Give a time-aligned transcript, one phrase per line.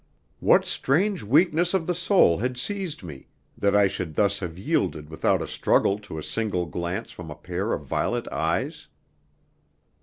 [0.39, 5.11] What strange weakness of the soul had seized me that I should thus have yielded
[5.11, 8.87] without a struggle to a single glance from a pair of violet eyes?